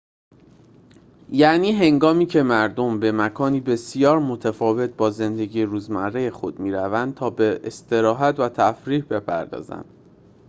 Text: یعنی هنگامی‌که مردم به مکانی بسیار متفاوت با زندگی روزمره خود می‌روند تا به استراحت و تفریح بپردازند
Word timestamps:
یعنی 1.29 1.71
هنگامی‌که 1.71 2.43
مردم 2.43 2.99
به 2.99 3.11
مکانی 3.11 3.59
بسیار 3.59 4.19
متفاوت 4.19 4.89
با 4.89 5.11
زندگی 5.11 5.63
روزمره 5.63 6.29
خود 6.31 6.59
می‌روند 6.59 7.15
تا 7.15 7.29
به 7.29 7.61
استراحت 7.63 8.39
و 8.39 8.49
تفریح 8.49 9.05
بپردازند 9.09 9.85